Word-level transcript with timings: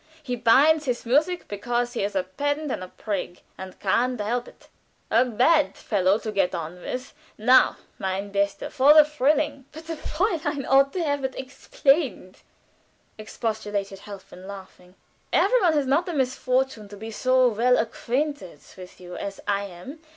He 0.23 0.35
binds 0.35 0.85
his 0.85 1.05
music 1.05 1.47
because 1.47 1.93
he 1.93 2.03
is 2.03 2.15
a 2.15 2.23
pedant 2.23 2.71
and 2.71 2.83
a 2.83 2.87
prig, 2.87 3.41
and 3.55 3.79
can't 3.79 4.19
help 4.19 4.47
it; 4.47 4.67
a 5.11 5.23
bad 5.23 5.77
fellow 5.77 6.17
to 6.17 6.31
get 6.31 6.55
on 6.55 6.81
with. 6.81 7.13
Now, 7.37 7.77
mein 7.99 8.31
bester, 8.31 8.71
for 8.71 8.95
the 8.95 9.03
'Fruhling.'" 9.05 9.65
"But 9.71 9.85
the 9.85 9.93
Fräulein 9.95 10.65
ought 10.67 10.91
to 10.93 11.03
have 11.03 11.23
it 11.23 11.37
explained," 11.37 12.37
expostulated 13.19 13.99
Helfen, 13.99 14.47
laughing. 14.47 14.95
"Every 15.31 15.61
one 15.61 15.73
has 15.73 15.85
not 15.85 16.07
the 16.07 16.13
misfortune 16.15 16.87
to 16.89 16.97
be 16.97 17.11
so 17.11 17.49
well 17.49 17.77
acquainted 17.77 18.61
with 18.75 18.99
you 18.99 19.15
as 19.17 19.39
I 19.47 19.65
am. 19.65 19.99